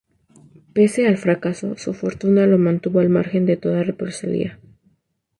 Pese 0.73 1.07
al 1.07 1.19
fracaso, 1.19 1.77
su 1.77 1.93
fortuna 1.93 2.47
lo 2.47 2.57
mantuvo 2.57 3.01
al 3.01 3.09
margen 3.09 3.45
de 3.45 3.55
toda 3.55 3.83
represalia. 3.83 4.59